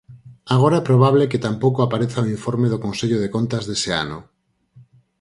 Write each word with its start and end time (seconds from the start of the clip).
Agora 0.53 0.75
é 0.79 0.87
probable 0.89 1.29
que 1.31 1.43
tampouco 1.47 1.79
apareza 1.81 2.25
o 2.25 2.31
informe 2.35 2.67
do 2.69 2.81
Consello 2.85 3.17
de 3.23 3.31
Contas 3.35 3.63
dese 3.69 3.91
ano. 4.03 4.19